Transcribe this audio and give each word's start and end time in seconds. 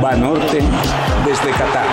Banorte 0.00 0.60
desde 1.26 1.50
Qatar. 1.50 1.86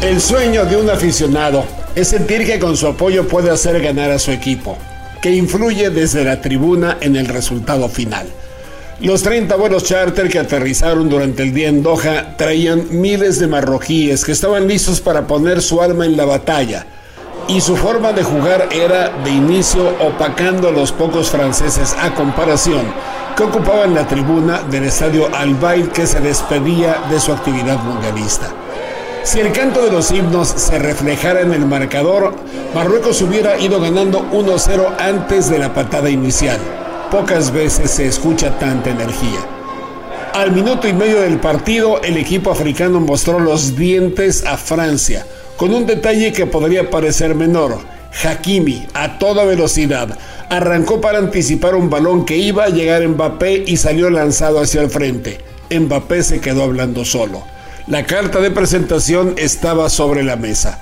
El 0.00 0.20
sueño 0.20 0.64
de 0.64 0.76
un 0.76 0.88
aficionado 0.88 1.64
es 1.94 2.08
sentir 2.08 2.46
que 2.46 2.58
con 2.58 2.76
su 2.76 2.86
apoyo 2.86 3.28
puede 3.28 3.50
hacer 3.50 3.82
ganar 3.82 4.10
a 4.10 4.18
su 4.18 4.30
equipo, 4.30 4.78
que 5.20 5.32
influye 5.32 5.90
desde 5.90 6.24
la 6.24 6.40
tribuna 6.40 6.96
en 7.00 7.16
el 7.16 7.26
resultado 7.26 7.88
final. 7.88 8.26
Los 9.00 9.22
30 9.22 9.54
vuelos 9.56 9.84
charter 9.84 10.30
que 10.30 10.38
aterrizaron 10.38 11.10
durante 11.10 11.42
el 11.42 11.52
día 11.52 11.68
en 11.68 11.82
Doha 11.82 12.36
traían 12.38 12.86
miles 12.90 13.38
de 13.38 13.48
marroquíes 13.48 14.24
que 14.24 14.32
estaban 14.32 14.66
listos 14.66 15.02
para 15.02 15.26
poner 15.26 15.60
su 15.60 15.82
alma 15.82 16.06
en 16.06 16.16
la 16.16 16.24
batalla. 16.24 16.86
Y 17.48 17.60
su 17.60 17.76
forma 17.76 18.12
de 18.12 18.24
jugar 18.24 18.68
era 18.72 19.10
de 19.22 19.30
inicio 19.30 19.94
opacando 20.00 20.68
a 20.68 20.72
los 20.72 20.90
pocos 20.90 21.30
franceses 21.30 21.94
a 22.00 22.12
comparación 22.12 22.82
que 23.36 23.44
ocupaban 23.44 23.94
la 23.94 24.06
tribuna 24.06 24.62
del 24.62 24.84
estadio 24.84 25.28
Al 25.34 25.58
que 25.92 26.06
se 26.06 26.20
despedía 26.20 27.02
de 27.10 27.20
su 27.20 27.32
actividad 27.32 27.78
mundialista. 27.84 28.50
Si 29.22 29.40
el 29.40 29.52
canto 29.52 29.82
de 29.82 29.92
los 29.92 30.10
himnos 30.10 30.48
se 30.48 30.78
reflejara 30.78 31.40
en 31.40 31.52
el 31.52 31.66
marcador, 31.66 32.32
Marruecos 32.74 33.20
hubiera 33.22 33.58
ido 33.58 33.80
ganando 33.80 34.20
1-0 34.32 34.96
antes 34.98 35.50
de 35.50 35.58
la 35.58 35.74
patada 35.74 36.08
inicial. 36.08 36.58
Pocas 37.10 37.52
veces 37.52 37.90
se 37.90 38.06
escucha 38.06 38.58
tanta 38.58 38.90
energía. 38.90 39.40
Al 40.32 40.52
minuto 40.52 40.86
y 40.86 40.92
medio 40.92 41.20
del 41.20 41.38
partido, 41.38 42.00
el 42.02 42.16
equipo 42.16 42.50
africano 42.50 43.00
mostró 43.00 43.38
los 43.38 43.76
dientes 43.76 44.44
a 44.46 44.56
Francia, 44.56 45.26
con 45.56 45.72
un 45.74 45.86
detalle 45.86 46.32
que 46.32 46.46
podría 46.46 46.90
parecer 46.90 47.34
menor. 47.34 47.78
Hakimi, 48.24 48.86
a 48.94 49.18
toda 49.18 49.44
velocidad, 49.44 50.16
arrancó 50.48 51.00
para 51.00 51.18
anticipar 51.18 51.74
un 51.74 51.90
balón 51.90 52.24
que 52.24 52.36
iba 52.36 52.64
a 52.64 52.70
llegar 52.70 53.06
Mbappé 53.06 53.64
y 53.66 53.76
salió 53.76 54.08
lanzado 54.10 54.60
hacia 54.60 54.82
el 54.82 54.90
frente. 54.90 55.40
Mbappé 55.70 56.22
se 56.22 56.40
quedó 56.40 56.62
hablando 56.62 57.04
solo. 57.04 57.42
La 57.86 58.04
carta 58.06 58.40
de 58.40 58.50
presentación 58.50 59.34
estaba 59.36 59.90
sobre 59.90 60.22
la 60.22 60.36
mesa. 60.36 60.80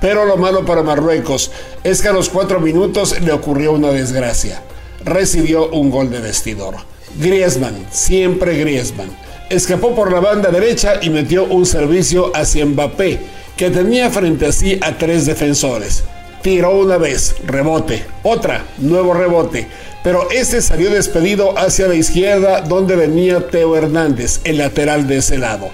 Pero 0.00 0.24
lo 0.24 0.36
malo 0.36 0.64
para 0.64 0.82
Marruecos 0.82 1.50
es 1.82 2.00
que 2.00 2.08
a 2.08 2.12
los 2.12 2.28
cuatro 2.28 2.60
minutos 2.60 3.20
le 3.20 3.32
ocurrió 3.32 3.72
una 3.72 3.90
desgracia 3.90 4.62
recibió 5.04 5.68
un 5.70 5.90
gol 5.90 6.10
de 6.10 6.20
vestidor. 6.20 6.76
Griezmann, 7.18 7.86
siempre 7.90 8.58
Griezmann, 8.58 9.10
escapó 9.50 9.94
por 9.94 10.12
la 10.12 10.20
banda 10.20 10.50
derecha 10.50 11.00
y 11.00 11.10
metió 11.10 11.44
un 11.44 11.66
servicio 11.66 12.30
hacia 12.34 12.66
Mbappé, 12.66 13.20
que 13.58 13.70
tenía 13.70 14.08
frente 14.08 14.46
a 14.46 14.52
sí 14.52 14.78
a 14.80 14.96
tres 14.96 15.26
defensores. 15.26 16.04
Tiró 16.42 16.78
una 16.78 16.96
vez, 16.96 17.34
rebote, 17.44 18.04
otra, 18.22 18.64
nuevo 18.78 19.12
rebote, 19.12 19.66
pero 20.04 20.30
este 20.30 20.62
salió 20.62 20.90
despedido 20.90 21.58
hacia 21.58 21.88
la 21.88 21.96
izquierda 21.96 22.60
donde 22.60 22.94
venía 22.94 23.48
Teo 23.48 23.76
Hernández, 23.76 24.40
el 24.44 24.58
lateral 24.58 25.08
de 25.08 25.16
ese 25.18 25.38
lado. 25.38 25.68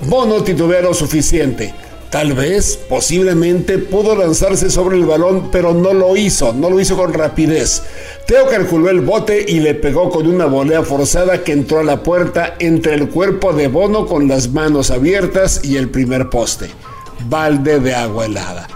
Bono 0.00 0.42
titubeó 0.42 0.92
suficiente 0.92 1.72
Tal 2.10 2.32
vez, 2.32 2.76
posiblemente, 2.88 3.78
pudo 3.78 4.16
lanzarse 4.16 4.68
sobre 4.68 4.96
el 4.96 5.04
balón, 5.04 5.50
pero 5.52 5.72
no 5.72 5.94
lo 5.94 6.16
hizo, 6.16 6.52
no 6.52 6.68
lo 6.68 6.80
hizo 6.80 6.96
con 6.96 7.14
rapidez. 7.14 7.84
Teo 8.26 8.48
calculó 8.48 8.90
el 8.90 9.00
bote 9.00 9.44
y 9.46 9.60
le 9.60 9.74
pegó 9.74 10.10
con 10.10 10.26
una 10.26 10.46
volea 10.46 10.82
forzada 10.82 11.44
que 11.44 11.52
entró 11.52 11.78
a 11.78 11.84
la 11.84 12.02
puerta 12.02 12.56
entre 12.58 12.94
el 12.94 13.10
cuerpo 13.10 13.52
de 13.52 13.68
Bono 13.68 14.06
con 14.06 14.26
las 14.26 14.48
manos 14.48 14.90
abiertas 14.90 15.60
y 15.62 15.76
el 15.76 15.88
primer 15.88 16.30
poste. 16.30 16.70
Balde 17.28 17.80
de 17.80 17.94
agua 17.94 18.26
helada. 18.26 18.68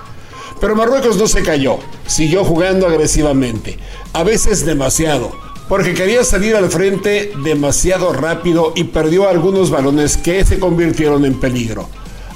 Pero 0.61 0.77
Marruecos 0.77 1.17
no 1.17 1.27
se 1.27 1.43
cayó, 1.43 1.79
siguió 2.07 2.45
jugando 2.45 2.87
agresivamente, 2.87 3.79
a 4.13 4.23
veces 4.23 4.65
demasiado, 4.65 5.33
porque 5.69 5.95
quería 5.95 6.25
salir 6.25 6.57
al 6.57 6.71
frente 6.71 7.33
demasiado 7.43 8.13
rápido 8.13 8.73
y 8.75 8.85
perdió 8.85 9.29
algunos 9.29 9.71
balones 9.71 10.17
que 10.17 10.45
se 10.45 10.59
convirtieron 10.59 11.25
en 11.25 11.41
peligro 11.41 11.89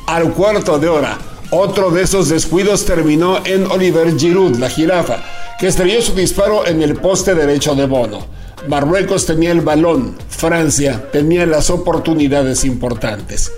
al 0.08 0.32
cuarto 0.32 0.78
de 0.78 0.88
hora. 0.88 1.18
Otro 1.50 1.90
de 1.90 2.02
esos 2.02 2.30
descuidos 2.30 2.86
terminó 2.86 3.44
en 3.44 3.70
Oliver 3.70 4.18
Giroud, 4.18 4.56
la 4.56 4.70
jirafa, 4.70 5.22
que 5.60 5.66
estrelló 5.66 6.00
su 6.00 6.14
disparo 6.14 6.66
en 6.66 6.82
el 6.82 6.96
poste 6.96 7.34
derecho 7.34 7.74
de 7.74 7.86
Bono. 7.86 8.26
Marruecos 8.68 9.26
tenía 9.26 9.52
el 9.52 9.60
balón, 9.60 10.16
Francia 10.30 11.10
tenía 11.12 11.44
las 11.44 11.68
oportunidades 11.68 12.64
importantes. 12.64 13.52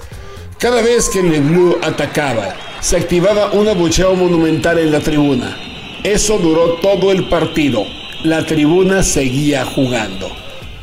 Cada 0.61 0.83
vez 0.83 1.09
que 1.09 1.23
Le 1.23 1.41
Bleu 1.41 1.79
atacaba, 1.83 2.55
se 2.81 2.99
activaba 2.99 3.53
un 3.53 3.67
abucheo 3.67 4.15
monumental 4.15 4.79
en 4.79 4.93
la 4.93 5.01
tribuna. 5.01 5.57
Eso 6.05 6.39
duró 6.39 6.75
todo 6.83 7.11
el 7.13 7.29
partido. 7.31 7.83
La 8.25 8.45
tribuna 8.45 9.03
seguía 9.03 9.65
jugando. 9.65 10.29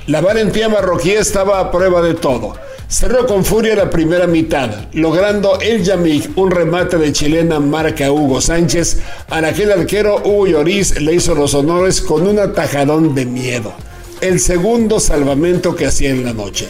La 0.08 0.22
valentía 0.22 0.68
marroquí 0.68 1.12
estaba 1.12 1.60
a 1.60 1.70
prueba 1.70 2.02
de 2.02 2.16
todo 2.16 2.56
Cerró 2.90 3.28
con 3.28 3.44
furia 3.44 3.76
la 3.76 3.90
primera 3.90 4.28
mitad, 4.28 4.70
logrando 4.94 5.60
el 5.60 5.84
Yamik 5.84 6.38
un 6.38 6.50
remate 6.50 6.98
de 6.98 7.12
chilena 7.12 7.60
marca 7.60 8.10
Hugo 8.12 8.40
Sánchez. 8.40 9.02
A 9.30 9.40
aquel 9.40 9.74
arquero 9.74 10.22
Hugo 10.24 10.48
Lloris 10.48 11.02
le 11.02 11.14
hizo 11.14 11.36
los 11.36 11.54
honores 11.54 12.00
con 12.00 12.26
un 12.26 12.40
atajadón 12.40 13.14
de 13.14 13.26
miedo. 13.26 13.74
El 14.22 14.40
segundo 14.40 15.02
salvamento 15.02 15.76
que 15.76 15.86
hacía 15.86 16.12
en 16.12 16.24
la 16.24 16.34
noche. 16.34 16.70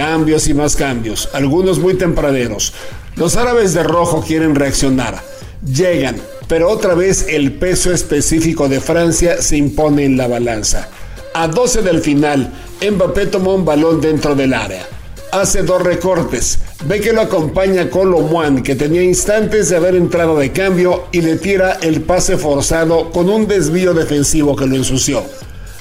Cambios 0.00 0.48
y 0.48 0.54
más 0.54 0.76
cambios, 0.76 1.28
algunos 1.34 1.78
muy 1.78 1.92
tempraneros. 1.92 2.72
Los 3.16 3.36
árabes 3.36 3.74
de 3.74 3.82
rojo 3.82 4.24
quieren 4.26 4.54
reaccionar. 4.54 5.22
Llegan, 5.62 6.16
pero 6.48 6.70
otra 6.70 6.94
vez 6.94 7.26
el 7.28 7.52
peso 7.52 7.92
específico 7.92 8.66
de 8.66 8.80
Francia 8.80 9.42
se 9.42 9.58
impone 9.58 10.06
en 10.06 10.16
la 10.16 10.26
balanza. 10.26 10.88
A 11.34 11.48
12 11.48 11.82
del 11.82 12.00
final, 12.00 12.50
Mbappé 12.80 13.26
tomó 13.26 13.54
un 13.54 13.66
balón 13.66 14.00
dentro 14.00 14.34
del 14.34 14.54
área 14.54 14.86
hace 15.32 15.62
dos 15.62 15.82
recortes. 15.82 16.60
Ve 16.86 17.00
que 17.02 17.12
lo 17.12 17.20
acompaña 17.20 17.90
Colomuan, 17.90 18.62
que 18.62 18.76
tenía 18.76 19.02
instantes 19.02 19.68
de 19.68 19.76
haber 19.76 19.94
entrado 19.96 20.38
de 20.38 20.50
cambio 20.50 21.08
y 21.12 21.20
le 21.20 21.36
tira 21.36 21.74
el 21.82 22.00
pase 22.00 22.38
forzado 22.38 23.10
con 23.10 23.28
un 23.28 23.46
desvío 23.46 23.92
defensivo 23.92 24.56
que 24.56 24.66
lo 24.66 24.76
ensució. 24.76 25.22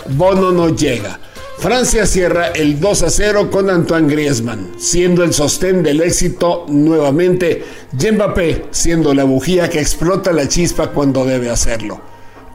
Bono 0.09 0.51
no 0.51 0.75
llega. 0.75 1.19
Francia 1.59 2.05
cierra 2.05 2.47
el 2.47 2.79
2 2.79 3.03
a 3.03 3.09
0 3.09 3.51
con 3.51 3.69
Antoine 3.69 4.07
Griezmann, 4.07 4.71
siendo 4.77 5.25
el 5.25 5.33
sostén 5.33 5.83
del 5.83 5.99
éxito 5.99 6.65
nuevamente, 6.69 7.65
y 7.91 8.11
Mbappé 8.13 8.67
siendo 8.71 9.13
la 9.13 9.25
bujía 9.25 9.69
que 9.69 9.81
explota 9.81 10.31
la 10.31 10.47
chispa 10.47 10.91
cuando 10.91 11.25
debe 11.25 11.49
hacerlo. 11.49 11.99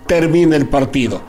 Termina 0.06 0.56
el 0.56 0.70
partido. 0.70 1.20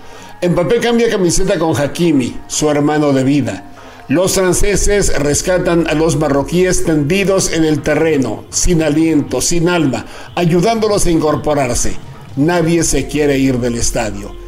Mbappé 0.41 0.80
cambia 0.80 1.09
camiseta 1.09 1.59
con 1.59 1.75
Hakimi, 1.75 2.38
su 2.47 2.69
hermano 2.69 3.12
de 3.12 3.25
vida. 3.25 3.74
Los 4.08 4.35
franceses 4.35 5.12
rescatan 5.19 5.85
a 5.88 5.96
los 5.96 6.16
marroquíes 6.16 6.85
tendidos 6.85 7.52
en 7.52 7.66
el 7.66 7.81
terreno, 7.81 8.46
sin 8.52 8.84
aliento, 8.84 9.41
sin 9.41 9.68
alma, 9.68 10.06
ayudándolos 10.35 11.08
a 11.08 11.12
incorporarse. 11.12 11.97
Nadie 12.38 12.85
se 12.85 13.08
quiere 13.08 13.38
ir 13.38 13.59
del 13.59 13.75
estadio. 13.75 14.45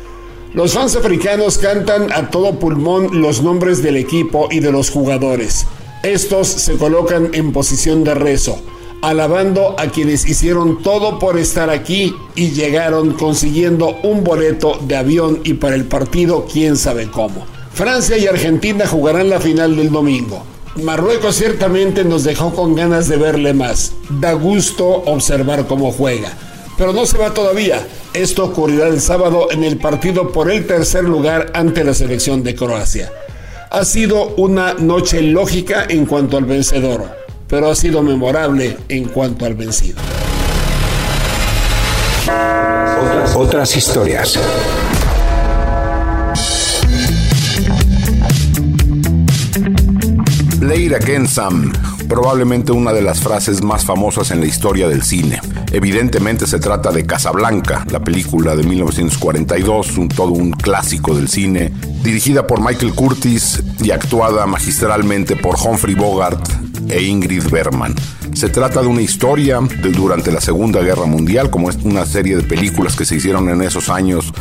Los 0.53 0.73
fans 0.73 0.95
africanos 0.95 1.57
cantan 1.57 2.11
a 2.11 2.29
todo 2.29 2.57
pulmón 2.57 3.21
los 3.21 3.41
nombres 3.41 3.83
del 3.83 3.97
equipo 3.97 4.47
y 4.49 4.59
de 4.59 4.71
los 4.71 4.89
jugadores. 4.89 5.65
Estos 6.03 6.47
se 6.47 6.77
colocan 6.77 7.29
en 7.33 7.51
posición 7.51 8.03
de 8.03 8.13
rezo, 8.13 8.57
alabando 9.01 9.75
a 9.77 9.87
quienes 9.87 10.25
hicieron 10.25 10.81
todo 10.81 11.19
por 11.19 11.37
estar 11.37 11.69
aquí 11.69 12.15
y 12.35 12.51
llegaron 12.51 13.13
consiguiendo 13.13 13.97
un 14.03 14.23
boleto 14.23 14.79
de 14.87 14.95
avión 14.95 15.41
y 15.43 15.55
para 15.55 15.75
el 15.75 15.85
partido 15.85 16.45
quién 16.51 16.77
sabe 16.77 17.11
cómo. 17.11 17.45
Francia 17.73 18.17
y 18.17 18.25
Argentina 18.25 18.87
jugarán 18.87 19.29
la 19.29 19.39
final 19.39 19.75
del 19.75 19.91
domingo. 19.91 20.43
Marruecos 20.81 21.35
ciertamente 21.35 22.03
nos 22.03 22.23
dejó 22.23 22.53
con 22.53 22.73
ganas 22.73 23.07
de 23.09 23.17
verle 23.17 23.53
más. 23.53 23.93
Da 24.09 24.33
gusto 24.33 24.87
observar 24.87 25.67
cómo 25.67 25.91
juega. 25.91 26.31
Pero 26.77 26.93
no 26.93 27.05
se 27.05 27.17
va 27.17 27.33
todavía. 27.33 27.85
Esto 28.13 28.45
ocurrirá 28.45 28.87
el 28.87 29.01
sábado 29.01 29.47
en 29.51 29.63
el 29.63 29.77
partido 29.77 30.31
por 30.31 30.51
el 30.51 30.67
tercer 30.67 31.03
lugar 31.03 31.51
ante 31.53 31.83
la 31.83 31.93
selección 31.93 32.43
de 32.43 32.55
Croacia. 32.55 33.11
Ha 33.69 33.83
sido 33.83 34.35
una 34.37 34.73
noche 34.73 35.21
lógica 35.21 35.85
en 35.89 36.05
cuanto 36.05 36.37
al 36.37 36.45
vencedor, 36.45 37.05
pero 37.47 37.69
ha 37.69 37.75
sido 37.75 38.01
memorable 38.01 38.77
en 38.87 39.05
cuanto 39.05 39.45
al 39.45 39.55
vencido. 39.55 39.99
Otras 43.35 43.75
historias. 43.75 44.39
Leir 50.61 50.97
Sam, 51.27 51.71
probablemente 52.07 52.71
una 52.71 52.93
de 52.93 53.01
las 53.01 53.19
frases 53.19 53.63
más 53.63 53.85
famosas 53.85 54.31
en 54.31 54.39
la 54.39 54.47
historia 54.47 54.87
del 54.87 55.03
cine. 55.03 55.39
Evidentemente 55.71 56.47
se 56.47 56.59
trata 56.59 56.91
de 56.91 57.05
Casablanca, 57.05 57.85
la 57.91 57.99
película 57.99 58.55
de 58.55 58.63
1942, 58.63 59.97
un, 59.97 60.09
todo 60.09 60.31
un 60.31 60.51
clásico 60.51 61.15
del 61.15 61.27
cine, 61.27 61.71
dirigida 62.03 62.47
por 62.47 62.61
Michael 62.61 62.93
Curtis 62.93 63.61
y 63.81 63.91
actuada 63.91 64.45
magistralmente 64.45 65.35
por 65.35 65.55
Humphrey 65.55 65.95
Bogart 65.95 66.41
e 66.89 67.03
Ingrid 67.03 67.49
Bergman. 67.49 67.95
Se 68.33 68.49
trata 68.49 68.81
de 68.81 68.87
una 68.87 69.01
historia 69.01 69.59
de 69.59 69.91
durante 69.91 70.31
la 70.31 70.41
Segunda 70.41 70.81
Guerra 70.81 71.05
Mundial, 71.05 71.49
como 71.49 71.69
es 71.69 71.77
una 71.83 72.05
serie 72.05 72.35
de 72.35 72.43
películas 72.43 72.95
que 72.95 73.05
se 73.05 73.15
hicieron 73.15 73.49
en 73.49 73.61
esos 73.61 73.89
años 73.89 74.33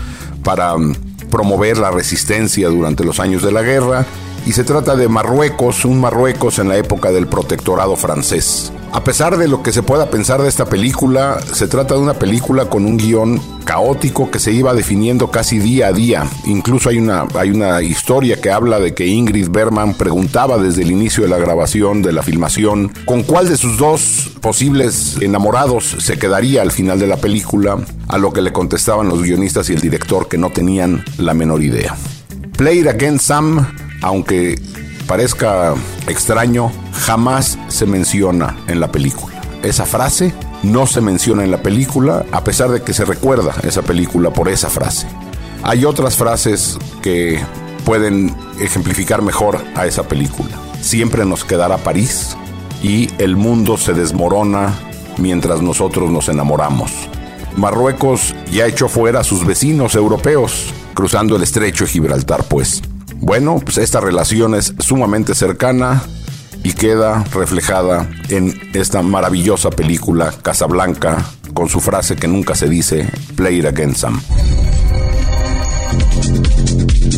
para 0.43 0.77
mm, 0.77 0.95
promover 1.31 1.79
la 1.79 1.91
resistencia 1.91 2.69
durante 2.69 3.05
los 3.05 3.21
años 3.21 3.43
de 3.43 3.53
la 3.53 3.63
guerra. 3.63 4.07
Y 4.47 4.53
se 4.53 4.63
trata 4.63 4.95
de 4.95 5.09
Marruecos, 5.09 5.85
un 5.85 6.01
Marruecos 6.01 6.61
en 6.61 6.69
la 6.69 6.77
época 6.77 7.11
del 7.11 7.27
protectorado 7.27 7.97
francés. 7.97 8.73
A 8.93 9.03
pesar 9.03 9.37
de 9.37 9.49
lo 9.49 9.61
que 9.61 9.73
se 9.73 9.83
pueda 9.83 10.09
pensar 10.09 10.41
de 10.41 10.49
esta 10.49 10.67
película, 10.67 11.41
se 11.53 11.67
trata 11.67 11.95
de 11.95 12.01
una 12.01 12.15
película 12.15 12.67
con 12.67 12.87
un 12.87 12.97
guion 12.97 13.41
caótico 13.65 14.31
que 14.31 14.39
se 14.39 14.53
iba 14.53 14.73
definiendo 14.73 15.33
casi 15.33 15.59
día 15.59 15.89
a 15.89 15.93
día. 15.93 16.31
Incluso 16.47 16.91
hay 16.91 16.99
una, 16.99 17.27
hay 17.35 17.51
una 17.51 17.83
historia 17.83 18.41
que 18.41 18.53
habla 18.53 18.79
de 18.79 18.95
que 18.95 19.07
Ingrid 19.07 19.49
Bergman 19.51 19.95
preguntaba 19.95 20.59
desde 20.59 20.83
el 20.83 20.93
inicio 20.93 21.25
de 21.25 21.29
la 21.29 21.39
grabación, 21.39 22.01
de 22.01 22.13
la 22.13 22.23
filmación, 22.23 22.93
con 23.05 23.25
cuál 23.25 23.49
de 23.49 23.57
sus 23.57 23.77
dos 23.77 24.31
posibles 24.41 25.17
enamorados 25.21 25.97
se 25.99 26.19
quedaría 26.19 26.63
al 26.63 26.71
final 26.71 27.01
de 27.01 27.09
la 27.09 27.17
película, 27.17 27.79
a 28.07 28.17
lo 28.17 28.33
que 28.33 28.43
le 28.43 28.53
contestaban 28.53 29.09
los 29.09 29.25
guionistas 29.25 29.69
y 29.71 29.73
el 29.73 29.81
director 29.81 30.29
que 30.29 30.39
no 30.39 30.51
tenían 30.51 31.05
la 31.19 31.35
menor 31.35 31.65
idea. 31.65 31.97
Play 32.57 32.79
It 32.79 32.87
Again 32.87 33.19
Sam, 33.19 33.67
aunque 34.03 34.61
parezca 35.07 35.75
extraño, 36.07 36.73
jamás 36.93 37.59
se 37.69 37.87
menciona 37.87 38.57
en 38.69 38.81
la 38.81 38.91
película. 38.91 39.41
Esa 39.63 39.87
frase 39.87 40.33
no 40.63 40.87
se 40.87 41.01
menciona 41.01 41.45
en 41.45 41.51
la 41.51 41.63
película, 41.63 42.25
a 42.33 42.45
pesar 42.45 42.71
de 42.71 42.83
que 42.83 42.93
se 42.93 43.05
recuerda 43.05 43.55
esa 43.63 43.83
película 43.83 44.31
por 44.31 44.49
esa 44.49 44.69
frase. 44.69 45.07
Hay 45.63 45.85
otras 45.85 46.17
frases 46.17 46.79
que 47.03 47.41
pueden 47.85 48.35
ejemplificar 48.61 49.23
mejor 49.23 49.59
a 49.75 49.87
esa 49.87 50.05
película. 50.05 50.51
Siempre 50.81 51.25
nos 51.25 51.45
quedará 51.45 51.79
París 51.79 52.37
y 52.83 53.11
el 53.19 53.37
mundo 53.37 53.77
se 53.77 53.95
desmorona 53.95 54.75
mientras 55.19 55.63
nosotros 55.63 56.11
nos 56.11 56.29
enamoramos. 56.29 56.93
Marruecos 57.57 58.35
ya 58.53 58.67
echó 58.67 58.89
fuera 58.89 59.21
a 59.21 59.25
sus 59.25 59.47
vecinos 59.47 59.95
europeos, 59.95 60.73
cruzando 60.95 61.37
el 61.37 61.43
estrecho 61.43 61.85
de 61.85 61.91
Gibraltar, 61.91 62.45
pues. 62.45 62.83
Bueno, 63.21 63.61
pues 63.65 63.79
esta 63.79 64.01
relación 64.01 64.55
es 64.55 64.75
sumamente 64.79 65.35
cercana 65.35 66.03
y 66.63 66.73
queda 66.73 67.25
reflejada 67.33 68.09
en 68.29 68.59
esta 68.75 69.03
maravillosa 69.03 69.71
película 69.71 70.33
Casablanca 70.43 71.25
con 71.55 71.69
su 71.69 71.81
frase 71.81 72.17
que 72.17 72.29
nunca 72.29 72.55
se 72.55 72.69
dice, 72.69 73.09
Play 73.37 73.61
it 73.61 73.67
again 73.67 73.95
Sam. 73.95 74.21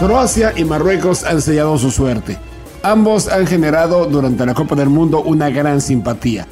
Croacia 0.00 0.54
y 0.56 0.64
Marruecos 0.64 1.24
han 1.24 1.42
sellado 1.42 1.76
su 1.76 1.90
suerte. 1.90 2.38
Ambos 2.82 3.28
han 3.28 3.46
generado 3.46 4.06
durante 4.06 4.46
la 4.46 4.54
Copa 4.54 4.74
del 4.74 4.88
Mundo 4.88 5.20
una 5.20 5.50
gran 5.50 5.82
simpatía. 5.82 6.46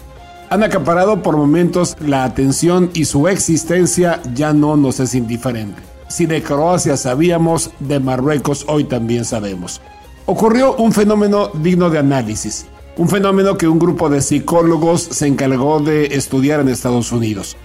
Han 0.50 0.62
acaparado 0.62 1.22
por 1.22 1.34
momentos 1.34 1.96
la 1.98 2.24
atención 2.24 2.90
y 2.92 3.06
su 3.06 3.26
existencia 3.26 4.20
ya 4.34 4.52
no 4.52 4.76
nos 4.76 5.00
es 5.00 5.14
indiferente. 5.14 5.80
Si 6.08 6.26
de 6.26 6.42
Croacia 6.42 6.98
sabíamos, 6.98 7.70
de 7.80 8.00
Marruecos 8.00 8.66
hoy 8.68 8.84
también 8.84 9.24
sabemos. 9.24 9.80
Ocurrió 10.26 10.76
un 10.76 10.92
fenómeno 10.92 11.48
digno 11.54 11.88
de 11.88 12.00
análisis, 12.00 12.66
un 12.98 13.08
fenómeno 13.08 13.56
que 13.56 13.66
un 13.66 13.78
grupo 13.78 14.10
de 14.10 14.20
psicólogos 14.20 15.00
se 15.00 15.26
encargó 15.26 15.80
de 15.80 16.14
estudiar 16.14 16.60
en 16.60 16.68
Estados 16.68 17.12
Unidos. 17.12 17.56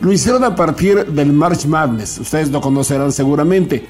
Lo 0.00 0.10
hicieron 0.10 0.42
a 0.42 0.56
partir 0.56 1.06
del 1.06 1.32
March 1.32 1.64
Madness, 1.66 2.18
ustedes 2.18 2.50
lo 2.50 2.60
conocerán 2.60 3.12
seguramente, 3.12 3.86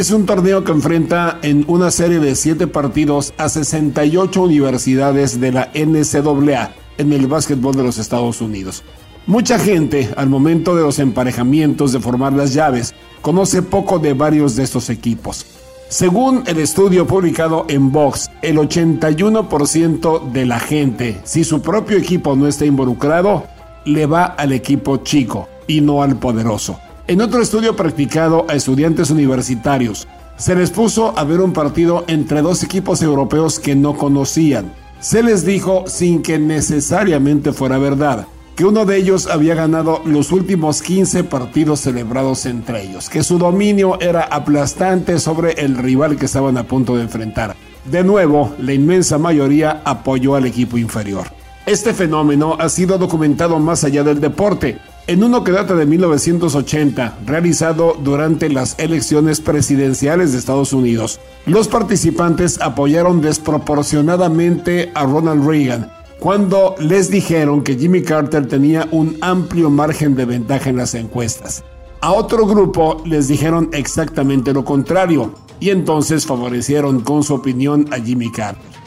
es 0.00 0.10
un 0.12 0.24
torneo 0.24 0.64
que 0.64 0.72
enfrenta 0.72 1.38
en 1.42 1.66
una 1.68 1.90
serie 1.90 2.20
de 2.20 2.34
7 2.34 2.66
partidos 2.68 3.34
a 3.36 3.50
68 3.50 4.42
universidades 4.42 5.38
de 5.42 5.52
la 5.52 5.70
NCAA 5.74 6.72
en 6.96 7.12
el 7.12 7.26
básquetbol 7.26 7.74
de 7.74 7.82
los 7.82 7.98
Estados 7.98 8.40
Unidos. 8.40 8.82
Mucha 9.26 9.58
gente, 9.58 10.08
al 10.16 10.30
momento 10.30 10.74
de 10.74 10.84
los 10.84 10.98
emparejamientos 11.00 11.92
de 11.92 12.00
formar 12.00 12.32
las 12.32 12.54
llaves, 12.54 12.94
conoce 13.20 13.60
poco 13.60 13.98
de 13.98 14.14
varios 14.14 14.56
de 14.56 14.62
estos 14.62 14.88
equipos. 14.88 15.44
Según 15.90 16.44
el 16.46 16.60
estudio 16.60 17.06
publicado 17.06 17.66
en 17.68 17.92
Vox, 17.92 18.30
el 18.40 18.56
81% 18.56 20.32
de 20.32 20.46
la 20.46 20.60
gente, 20.60 21.20
si 21.24 21.44
su 21.44 21.60
propio 21.60 21.98
equipo 21.98 22.34
no 22.36 22.46
está 22.46 22.64
involucrado, 22.64 23.44
le 23.84 24.06
va 24.06 24.24
al 24.24 24.52
equipo 24.52 24.96
chico 24.98 25.46
y 25.66 25.82
no 25.82 26.02
al 26.02 26.16
poderoso. 26.16 26.80
En 27.10 27.20
otro 27.20 27.42
estudio 27.42 27.74
practicado 27.74 28.46
a 28.48 28.54
estudiantes 28.54 29.10
universitarios, 29.10 30.06
se 30.36 30.54
les 30.54 30.70
puso 30.70 31.12
a 31.18 31.24
ver 31.24 31.40
un 31.40 31.52
partido 31.52 32.04
entre 32.06 32.40
dos 32.40 32.62
equipos 32.62 33.02
europeos 33.02 33.58
que 33.58 33.74
no 33.74 33.96
conocían. 33.96 34.72
Se 35.00 35.24
les 35.24 35.44
dijo, 35.44 35.82
sin 35.88 36.22
que 36.22 36.38
necesariamente 36.38 37.52
fuera 37.52 37.78
verdad, 37.78 38.28
que 38.54 38.64
uno 38.64 38.84
de 38.84 38.96
ellos 38.96 39.26
había 39.26 39.56
ganado 39.56 40.02
los 40.04 40.30
últimos 40.30 40.82
15 40.82 41.24
partidos 41.24 41.80
celebrados 41.80 42.46
entre 42.46 42.84
ellos, 42.84 43.10
que 43.10 43.24
su 43.24 43.38
dominio 43.38 44.00
era 44.00 44.22
aplastante 44.22 45.18
sobre 45.18 45.54
el 45.54 45.78
rival 45.78 46.16
que 46.16 46.26
estaban 46.26 46.58
a 46.58 46.68
punto 46.68 46.94
de 46.94 47.02
enfrentar. 47.02 47.56
De 47.90 48.04
nuevo, 48.04 48.54
la 48.60 48.72
inmensa 48.72 49.18
mayoría 49.18 49.82
apoyó 49.84 50.36
al 50.36 50.46
equipo 50.46 50.78
inferior. 50.78 51.26
Este 51.66 51.92
fenómeno 51.92 52.56
ha 52.58 52.68
sido 52.68 52.98
documentado 52.98 53.58
más 53.58 53.84
allá 53.84 54.02
del 54.02 54.20
deporte. 54.20 54.78
En 55.10 55.24
uno 55.24 55.42
que 55.42 55.50
data 55.50 55.74
de 55.74 55.86
1980, 55.86 57.18
realizado 57.26 57.96
durante 58.00 58.48
las 58.48 58.78
elecciones 58.78 59.40
presidenciales 59.40 60.30
de 60.30 60.38
Estados 60.38 60.72
Unidos, 60.72 61.18
los 61.46 61.66
participantes 61.66 62.60
apoyaron 62.60 63.20
desproporcionadamente 63.20 64.92
a 64.94 65.06
Ronald 65.06 65.44
Reagan 65.44 65.90
cuando 66.20 66.76
les 66.78 67.10
dijeron 67.10 67.64
que 67.64 67.74
Jimmy 67.74 68.02
Carter 68.02 68.46
tenía 68.46 68.86
un 68.92 69.18
amplio 69.20 69.68
margen 69.68 70.14
de 70.14 70.26
ventaja 70.26 70.70
en 70.70 70.76
las 70.76 70.94
encuestas. 70.94 71.64
A 72.00 72.12
otro 72.12 72.46
grupo 72.46 73.02
les 73.04 73.26
dijeron 73.26 73.68
exactamente 73.72 74.52
lo 74.52 74.64
contrario 74.64 75.34
y 75.58 75.70
entonces 75.70 76.24
favorecieron 76.24 77.00
con 77.00 77.24
su 77.24 77.34
opinión 77.34 77.88
a 77.90 77.98
Jimmy 77.98 78.30
Carter. 78.30 78.79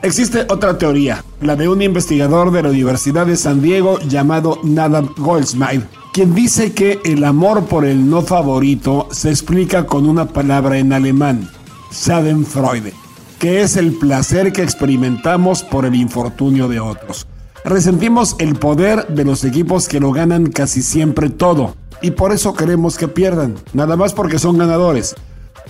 Existe 0.00 0.46
otra 0.48 0.78
teoría, 0.78 1.24
la 1.40 1.56
de 1.56 1.68
un 1.68 1.82
investigador 1.82 2.52
de 2.52 2.62
la 2.62 2.70
Universidad 2.70 3.26
de 3.26 3.36
San 3.36 3.60
Diego 3.60 3.98
llamado 3.98 4.60
Nadab 4.62 5.08
Goldsmith, 5.16 5.82
quien 6.12 6.36
dice 6.36 6.72
que 6.72 7.00
el 7.04 7.24
amor 7.24 7.64
por 7.64 7.84
el 7.84 8.08
no 8.08 8.22
favorito 8.22 9.08
se 9.10 9.28
explica 9.28 9.86
con 9.86 10.08
una 10.08 10.28
palabra 10.28 10.78
en 10.78 10.92
alemán, 10.92 11.50
Schadenfreude, 11.92 12.94
que 13.40 13.62
es 13.62 13.76
el 13.76 13.92
placer 13.92 14.52
que 14.52 14.62
experimentamos 14.62 15.64
por 15.64 15.84
el 15.84 15.96
infortunio 15.96 16.68
de 16.68 16.78
otros. 16.78 17.26
Resentimos 17.64 18.36
el 18.38 18.54
poder 18.54 19.08
de 19.08 19.24
los 19.24 19.42
equipos 19.42 19.88
que 19.88 19.98
lo 19.98 20.12
ganan 20.12 20.46
casi 20.46 20.80
siempre 20.80 21.28
todo, 21.28 21.74
y 22.02 22.12
por 22.12 22.32
eso 22.32 22.54
queremos 22.54 22.96
que 22.96 23.08
pierdan, 23.08 23.56
nada 23.72 23.96
más 23.96 24.12
porque 24.12 24.38
son 24.38 24.58
ganadores. 24.58 25.16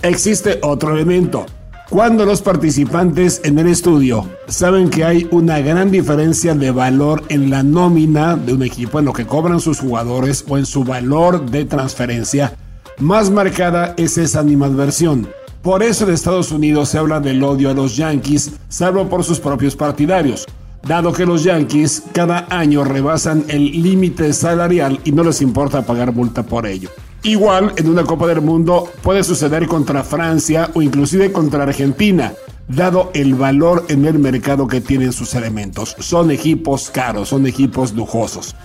Existe 0.03 0.59
otro 0.61 0.93
elemento, 0.93 1.47
cuando 1.89 2.23
los 2.23 2.43
participantes 2.43 3.41
en 3.43 3.57
el 3.57 3.67
estudio 3.67 4.27
saben 4.47 4.91
que 4.91 5.03
hay 5.03 5.27
una 5.31 5.59
gran 5.59 5.89
diferencia 5.89 6.53
de 6.53 6.69
valor 6.69 7.23
en 7.29 7.49
la 7.49 7.63
nómina 7.63 8.35
de 8.35 8.53
un 8.53 8.61
equipo, 8.61 8.99
en 8.99 9.05
lo 9.05 9.13
que 9.13 9.25
cobran 9.25 9.59
sus 9.59 9.79
jugadores 9.79 10.45
o 10.47 10.59
en 10.59 10.67
su 10.67 10.83
valor 10.83 11.49
de 11.49 11.65
transferencia, 11.65 12.53
más 12.99 13.31
marcada 13.31 13.95
es 13.97 14.19
esa 14.19 14.39
animadversión. 14.39 15.27
Por 15.63 15.81
eso 15.81 16.05
en 16.05 16.13
Estados 16.13 16.51
Unidos 16.51 16.89
se 16.89 16.99
habla 16.99 17.19
del 17.19 17.43
odio 17.43 17.71
a 17.71 17.73
los 17.73 17.97
Yankees, 17.97 18.51
salvo 18.69 19.09
por 19.09 19.23
sus 19.23 19.39
propios 19.39 19.75
partidarios, 19.75 20.45
dado 20.87 21.11
que 21.11 21.25
los 21.25 21.43
Yankees 21.43 22.03
cada 22.13 22.45
año 22.51 22.83
rebasan 22.83 23.45
el 23.47 23.81
límite 23.81 24.31
salarial 24.33 24.99
y 25.03 25.11
no 25.11 25.23
les 25.23 25.41
importa 25.41 25.81
pagar 25.81 26.13
multa 26.13 26.43
por 26.43 26.67
ello. 26.67 26.89
Igual 27.23 27.73
en 27.75 27.89
una 27.89 28.05
Copa 28.05 28.27
del 28.27 28.41
Mundo 28.41 28.89
puede 29.01 29.23
suceder 29.23 29.67
contra 29.67 30.03
Francia 30.03 30.69
o 30.73 30.81
inclusive 30.81 31.33
contra 31.33 31.63
Argentina, 31.63 32.33
dado 32.69 33.11
el 33.13 33.35
valor 33.35 33.85
en 33.89 34.05
el 34.05 34.19
mercado 34.19 34.67
que 34.67 34.79
tienen 34.79 35.11
sus 35.11 35.35
elementos. 35.35 35.95
Son 35.99 36.31
equipos 36.31 36.89
caros, 36.89 37.29
son 37.29 37.45
equipos 37.45 37.93
lujosos. 37.93 38.55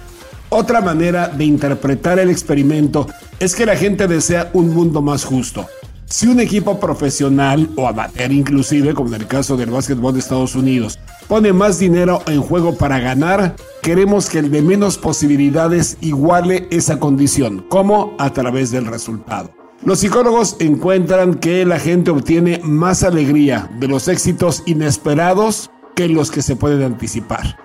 Otra 0.50 0.80
manera 0.80 1.26
de 1.26 1.44
interpretar 1.44 2.20
el 2.20 2.30
experimento 2.30 3.08
es 3.40 3.56
que 3.56 3.66
la 3.66 3.76
gente 3.76 4.06
desea 4.06 4.50
un 4.52 4.72
mundo 4.72 5.02
más 5.02 5.24
justo. 5.24 5.66
Si 6.06 6.26
un 6.26 6.38
equipo 6.38 6.78
profesional 6.78 7.68
o 7.76 7.88
amateur 7.88 8.30
inclusive, 8.30 8.94
como 8.94 9.14
en 9.14 9.22
el 9.22 9.26
caso 9.26 9.56
del 9.56 9.70
básquetbol 9.70 10.12
de 10.12 10.20
Estados 10.20 10.54
Unidos, 10.54 10.98
pone 11.28 11.52
más 11.52 11.78
dinero 11.78 12.22
en 12.26 12.42
juego 12.42 12.76
para 12.76 12.98
ganar, 12.98 13.56
queremos 13.82 14.28
que 14.28 14.38
el 14.38 14.50
de 14.50 14.62
menos 14.62 14.98
posibilidades 14.98 15.96
iguale 16.00 16.68
esa 16.70 17.00
condición, 17.00 17.64
como 17.68 18.14
a 18.18 18.32
través 18.32 18.70
del 18.70 18.86
resultado. 18.86 19.50
Los 19.82 20.00
psicólogos 20.00 20.56
encuentran 20.60 21.34
que 21.34 21.64
la 21.64 21.78
gente 21.78 22.10
obtiene 22.10 22.60
más 22.62 23.02
alegría 23.02 23.70
de 23.80 23.88
los 23.88 24.08
éxitos 24.08 24.62
inesperados 24.66 25.70
que 25.94 26.08
los 26.08 26.30
que 26.30 26.42
se 26.42 26.56
pueden 26.56 26.82
anticipar. 26.82 27.58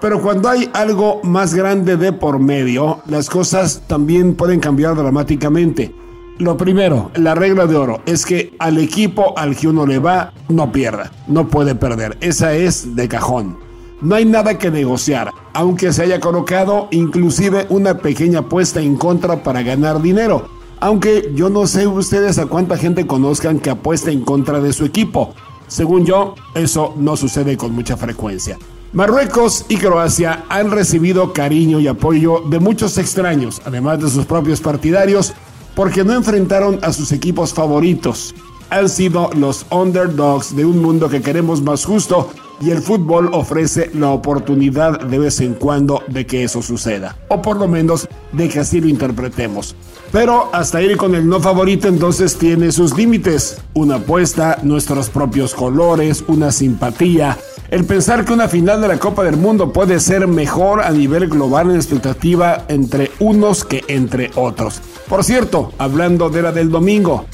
Pero 0.00 0.20
cuando 0.20 0.48
hay 0.48 0.68
algo 0.72 1.20
más 1.22 1.54
grande 1.54 1.96
de 1.96 2.12
por 2.12 2.40
medio, 2.40 3.02
las 3.06 3.30
cosas 3.30 3.82
también 3.86 4.34
pueden 4.34 4.58
cambiar 4.58 4.96
dramáticamente. 4.96 5.94
Lo 6.42 6.56
primero, 6.56 7.12
la 7.14 7.36
regla 7.36 7.66
de 7.68 7.76
oro, 7.76 8.00
es 8.04 8.26
que 8.26 8.52
al 8.58 8.76
equipo 8.78 9.32
al 9.38 9.54
que 9.54 9.68
uno 9.68 9.86
le 9.86 10.00
va, 10.00 10.32
no 10.48 10.72
pierda, 10.72 11.12
no 11.28 11.46
puede 11.46 11.76
perder. 11.76 12.18
Esa 12.20 12.52
es 12.54 12.96
de 12.96 13.06
cajón. 13.06 13.58
No 14.00 14.16
hay 14.16 14.24
nada 14.24 14.58
que 14.58 14.68
negociar, 14.68 15.30
aunque 15.52 15.92
se 15.92 16.02
haya 16.02 16.18
colocado 16.18 16.88
inclusive 16.90 17.66
una 17.68 17.98
pequeña 17.98 18.40
apuesta 18.40 18.80
en 18.80 18.96
contra 18.96 19.44
para 19.44 19.62
ganar 19.62 20.02
dinero. 20.02 20.48
Aunque 20.80 21.30
yo 21.32 21.48
no 21.48 21.68
sé 21.68 21.86
ustedes 21.86 22.40
a 22.40 22.46
cuánta 22.46 22.76
gente 22.76 23.06
conozcan 23.06 23.60
que 23.60 23.70
apuesta 23.70 24.10
en 24.10 24.22
contra 24.22 24.58
de 24.58 24.72
su 24.72 24.84
equipo. 24.84 25.34
Según 25.68 26.04
yo, 26.04 26.34
eso 26.56 26.92
no 26.96 27.16
sucede 27.16 27.56
con 27.56 27.72
mucha 27.72 27.96
frecuencia. 27.96 28.58
Marruecos 28.92 29.64
y 29.68 29.76
Croacia 29.76 30.44
han 30.48 30.72
recibido 30.72 31.32
cariño 31.32 31.78
y 31.78 31.86
apoyo 31.86 32.40
de 32.50 32.58
muchos 32.58 32.98
extraños, 32.98 33.62
además 33.64 34.02
de 34.02 34.10
sus 34.10 34.26
propios 34.26 34.60
partidarios, 34.60 35.32
porque 35.74 36.04
no 36.04 36.14
enfrentaron 36.14 36.78
a 36.82 36.92
sus 36.92 37.12
equipos 37.12 37.52
favoritos. 37.52 38.34
Han 38.70 38.88
sido 38.88 39.30
los 39.34 39.66
underdogs 39.70 40.56
de 40.56 40.64
un 40.64 40.80
mundo 40.80 41.08
que 41.08 41.20
queremos 41.20 41.60
más 41.62 41.84
justo 41.84 42.30
y 42.60 42.70
el 42.70 42.80
fútbol 42.80 43.30
ofrece 43.32 43.90
la 43.92 44.10
oportunidad 44.10 45.00
de 45.00 45.18
vez 45.18 45.40
en 45.40 45.54
cuando 45.54 46.02
de 46.06 46.26
que 46.26 46.44
eso 46.44 46.62
suceda, 46.62 47.16
o 47.28 47.42
por 47.42 47.56
lo 47.56 47.66
menos 47.66 48.08
de 48.30 48.48
que 48.48 48.60
así 48.60 48.80
lo 48.80 48.88
interpretemos. 48.88 49.74
Pero 50.12 50.50
hasta 50.52 50.82
ir 50.82 50.96
con 50.96 51.14
el 51.14 51.26
no 51.26 51.40
favorito 51.40 51.88
entonces 51.88 52.36
tiene 52.36 52.70
sus 52.70 52.96
límites. 52.96 53.58
Una 53.72 53.96
apuesta, 53.96 54.58
nuestros 54.62 55.08
propios 55.08 55.54
colores, 55.54 56.22
una 56.28 56.52
simpatía, 56.52 57.38
el 57.72 57.86
pensar 57.86 58.26
que 58.26 58.34
una 58.34 58.48
final 58.48 58.82
de 58.82 58.88
la 58.88 58.98
Copa 58.98 59.24
del 59.24 59.38
Mundo 59.38 59.72
puede 59.72 59.98
ser 59.98 60.28
mejor 60.28 60.82
a 60.82 60.90
nivel 60.90 61.26
global 61.26 61.70
en 61.70 61.76
expectativa 61.76 62.64
entre 62.68 63.10
unos 63.18 63.64
que 63.64 63.82
entre 63.88 64.30
otros. 64.34 64.82
Por 65.08 65.24
cierto, 65.24 65.72
hablando 65.78 66.28
de 66.28 66.42
la 66.42 66.52
del 66.52 66.70
domingo, 66.70 67.24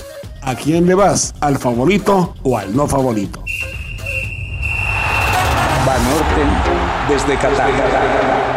¿a 0.43 0.55
quién 0.55 0.87
le 0.87 0.95
vas? 0.95 1.35
¿Al 1.41 1.59
favorito 1.59 2.37
o 2.45 2.57
al 2.57 2.75
no 2.77 2.87
favorito? 2.87 3.43
Banorte 5.85 6.43
desde 7.09 7.35
Qatar. 7.37 8.48